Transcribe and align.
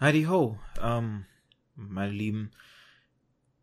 Heidi 0.00 0.22
ho, 0.22 0.58
ähm, 0.80 1.26
meine 1.76 2.12
Lieben. 2.12 2.52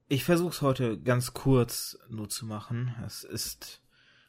Ich 0.07 0.23
versuch's 0.23 0.61
heute 0.61 0.99
ganz 0.99 1.33
kurz 1.33 1.97
nur 2.09 2.29
zu 2.29 2.45
machen. 2.45 2.93
Es 3.03 3.23
ist 3.23 3.81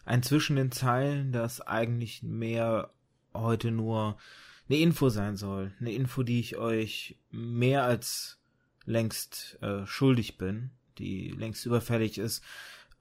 ein 0.07 0.23
zwischen 0.23 0.57
den 0.57 0.73
Zeilen, 0.73 1.33
das 1.33 1.61
eigentlich 1.61 2.23
mehr 2.23 2.95
heute 3.35 3.71
nur 3.71 4.17
eine 4.71 4.79
Info 4.79 5.11
sein 5.11 5.37
soll. 5.37 5.75
Eine 5.81 5.93
Info, 5.93 6.23
die 6.23 6.41
ich 6.41 6.57
euch 6.57 7.19
mehr 7.31 7.85
als 7.85 8.41
längst 8.87 9.59
äh, 9.61 9.85
schuldig 9.85 10.39
bin, 10.39 10.71
die 10.97 11.29
längst 11.33 11.67
überfällig 11.67 12.17
ist. 12.17 12.43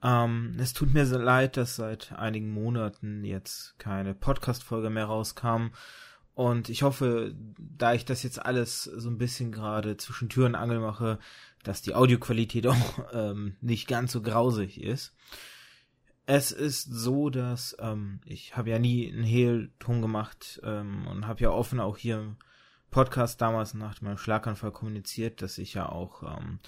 Ähm, 0.04 0.58
es 0.60 0.74
tut 0.74 0.94
mir 0.94 1.06
sehr 1.06 1.20
leid, 1.20 1.56
dass 1.56 1.78
seit 1.78 2.12
einigen 2.12 2.52
Monaten 2.52 3.24
jetzt 3.24 3.80
keine 3.80 4.14
Podcast-Folge 4.14 4.90
mehr 4.90 5.06
rauskam 5.06 5.70
und 6.38 6.70
ich 6.70 6.84
hoffe, 6.84 7.34
da 7.58 7.96
ich 7.96 8.06
das 8.06 8.22
jetzt 8.22 8.46
alles 8.46 8.84
so 8.84 9.10
ein 9.10 9.18
bisschen 9.18 9.52
gerade 9.52 9.98
zwischen 9.98 10.30
Tür 10.30 10.46
und 10.46 10.54
Angel 10.54 10.80
mache, 10.80 11.18
dass 11.64 11.82
die 11.82 11.96
Audioqualität 11.96 12.68
auch 12.68 13.06
ähm, 13.12 13.56
nicht 13.60 13.88
ganz 13.88 14.12
so 14.12 14.22
grausig 14.22 14.80
ist. 14.80 15.16
Es 16.28 16.52
ist 16.52 16.94
so, 16.94 17.32
dass 17.32 17.76
ähm, 17.80 18.22
ich 18.24 18.56
habe 18.56 18.70
ja 18.70 18.78
nie 18.78 19.12
einen 19.12 19.24
Hehlton 19.24 20.04
gemacht 20.04 20.62
ähm, 20.64 21.08
und 21.08 21.26
habe 21.26 21.42
ja 21.42 21.50
offen 21.50 21.80
auch 21.80 21.98
hier 21.98 22.20
im 22.20 22.36
Podcast 22.92 23.42
damals 23.42 23.74
nach 23.74 24.00
meinem 24.02 24.20
Schlaganfall 24.20 24.72
kommuniziert, 24.72 25.42
dass 25.42 25.58
ich 25.58 25.74
ja 25.74 25.90
auch 25.90 26.22
ähm, 26.22 26.60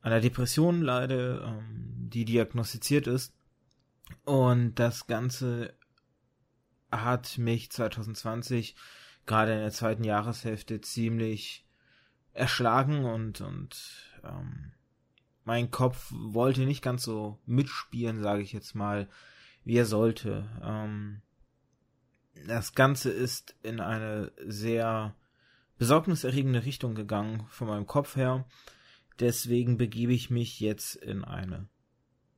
an 0.00 0.12
einer 0.12 0.20
Depression 0.20 0.80
leide, 0.80 1.42
ähm, 1.44 2.08
die 2.08 2.24
diagnostiziert 2.24 3.08
ist. 3.08 3.34
Und 4.24 4.76
das 4.76 5.08
Ganze 5.08 5.74
hat 6.92 7.38
mich 7.38 7.70
2020 7.70 8.76
gerade 9.26 9.52
in 9.52 9.60
der 9.60 9.70
zweiten 9.70 10.04
Jahreshälfte 10.04 10.80
ziemlich 10.80 11.66
erschlagen 12.32 13.04
und 13.04 13.40
und 13.40 14.12
ähm, 14.24 14.72
mein 15.44 15.70
Kopf 15.70 16.12
wollte 16.12 16.62
nicht 16.62 16.82
ganz 16.82 17.02
so 17.02 17.38
mitspielen, 17.46 18.22
sage 18.22 18.42
ich 18.42 18.52
jetzt 18.52 18.74
mal, 18.74 19.08
wie 19.64 19.76
er 19.76 19.86
sollte. 19.86 20.48
Ähm, 20.62 21.22
das 22.46 22.74
Ganze 22.74 23.10
ist 23.10 23.56
in 23.62 23.80
eine 23.80 24.32
sehr 24.46 25.14
besorgniserregende 25.78 26.64
Richtung 26.64 26.94
gegangen 26.94 27.46
von 27.48 27.68
meinem 27.68 27.86
Kopf 27.86 28.16
her. 28.16 28.46
Deswegen 29.18 29.76
begebe 29.76 30.12
ich 30.12 30.30
mich 30.30 30.60
jetzt 30.60 30.96
in 30.96 31.24
eine 31.24 31.68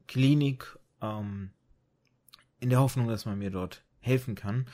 Klinik 0.07 0.79
ähm, 1.01 1.53
in 2.59 2.71
der 2.71 2.81
Hoffnung, 2.81 3.09
dass 3.09 3.27
man 3.27 3.39
mir 3.39 3.51
dort 3.51 3.85
helfen 4.05 4.35
kann. 4.35 4.67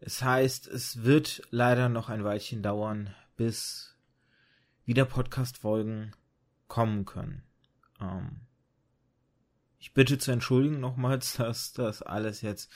Es 0.00 0.22
heißt, 0.22 0.66
es 0.66 1.04
wird 1.04 1.42
leider 1.50 1.88
noch 1.88 2.08
ein 2.08 2.24
Weilchen 2.24 2.62
dauern, 2.62 3.14
bis 3.36 3.96
wieder 4.84 5.04
Podcast-Folgen 5.04 6.12
kommen 6.66 7.04
können. 7.04 7.42
Ähm 8.00 8.40
ich 9.78 9.94
bitte 9.94 10.16
zu 10.16 10.30
entschuldigen 10.30 10.80
nochmals, 10.80 11.34
dass 11.36 11.72
das 11.72 12.02
alles 12.02 12.40
jetzt 12.40 12.70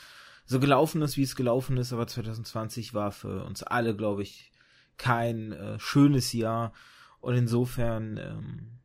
so 0.44 0.60
gelaufen 0.60 1.02
ist, 1.02 1.16
wie 1.16 1.22
es 1.22 1.36
gelaufen 1.36 1.76
ist, 1.76 1.92
aber 1.92 2.06
2020 2.06 2.94
war 2.94 3.10
für 3.10 3.44
uns 3.44 3.62
alle, 3.62 3.96
glaube 3.96 4.22
ich, 4.22 4.52
kein 4.96 5.52
äh, 5.52 5.78
schönes 5.78 6.32
Jahr 6.32 6.72
und 7.20 7.34
insofern 7.34 8.16
ähm, 8.16 8.78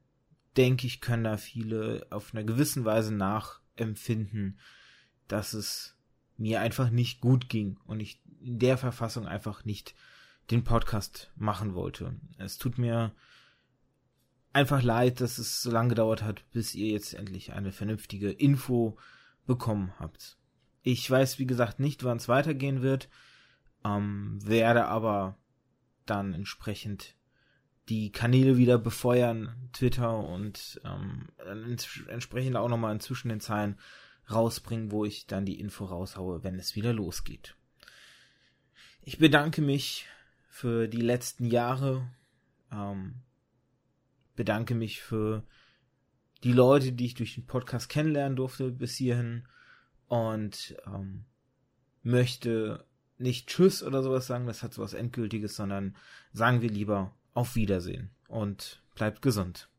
denke 0.57 0.87
ich, 0.87 1.01
können 1.01 1.23
da 1.23 1.37
viele 1.37 2.05
auf 2.09 2.33
einer 2.33 2.43
gewissen 2.43 2.85
Weise 2.85 3.13
nachempfinden, 3.13 4.59
dass 5.27 5.53
es 5.53 5.95
mir 6.42 6.61
einfach 6.61 6.89
nicht 6.89 7.22
gut 7.22 7.50
ging 7.50 7.78
und 7.86 8.00
ich 8.00 8.22
in 8.42 8.59
der 8.59 8.78
Verfassung 8.78 9.28
einfach 9.28 9.64
nicht 9.66 9.95
den 10.50 10.64
Podcast 10.64 11.31
machen 11.36 11.75
wollte. 11.75 12.16
Es 12.38 12.58
tut 12.58 12.78
mir 12.78 13.14
einfach 14.52 14.81
leid, 14.81 15.22
dass 15.22 15.38
es 15.38 15.62
so 15.62 15.72
lange 15.72 15.89
gedauert 15.89 16.23
hat, 16.23 16.44
bis 16.52 16.75
ihr 16.75 16.92
jetzt 16.92 17.14
endlich 17.14 17.53
eine 17.53 17.72
vernünftige 17.72 18.31
Info 18.31 18.97
bekommen 19.45 19.94
habt. 20.00 20.38
Ich 20.81 21.09
weiß, 21.09 21.40
wie 21.40 21.46
gesagt, 21.46 21.80
nicht, 21.80 22.03
wann 22.03 22.18
es 22.18 22.28
weitergehen 22.28 22.81
wird, 22.81 23.07
ähm, 23.85 24.40
werde 24.44 24.85
aber 24.85 25.38
dann 26.06 26.34
entsprechend 26.34 27.16
die 27.88 28.12
Kanäle 28.12 28.57
wieder 28.57 28.78
befeuern, 28.78 29.69
Twitter 29.74 30.18
und 30.18 30.81
ähm, 30.84 31.30
entsprechend 32.07 32.56
auch 32.56 32.69
nochmal 32.69 32.94
inzwischen 32.94 33.30
den 33.30 33.40
Zeilen 33.40 33.78
rausbringen, 34.29 34.91
wo 34.91 35.05
ich 35.05 35.27
dann 35.27 35.45
die 35.45 35.59
Info 35.59 35.85
raushaue, 35.85 36.43
wenn 36.43 36.59
es 36.59 36.75
wieder 36.75 36.93
losgeht. 36.93 37.55
Ich 39.01 39.17
bedanke 39.17 39.61
mich 39.61 40.07
für 40.47 40.87
die 40.87 41.01
letzten 41.01 41.45
Jahre, 41.45 42.07
ähm, 42.71 43.15
bedanke 44.35 44.75
mich 44.75 45.01
für 45.01 45.43
die 46.43 46.53
Leute, 46.53 46.91
die 46.91 47.05
ich 47.05 47.13
durch 47.15 47.35
den 47.35 47.45
Podcast 47.45 47.89
kennenlernen 47.89 48.35
durfte 48.35 48.71
bis 48.71 48.95
hierhin 48.95 49.47
und 50.07 50.75
ähm, 50.85 51.25
möchte 52.03 52.85
nicht 53.17 53.47
Tschüss 53.47 53.83
oder 53.83 54.03
sowas 54.03 54.27
sagen, 54.27 54.47
das 54.47 54.63
hat 54.63 54.73
sowas 54.73 54.93
Endgültiges, 54.93 55.55
sondern 55.55 55.95
sagen 56.33 56.61
wir 56.61 56.69
lieber 56.69 57.15
auf 57.33 57.55
Wiedersehen 57.55 58.11
und 58.27 58.81
bleibt 58.95 59.21
gesund. 59.21 59.70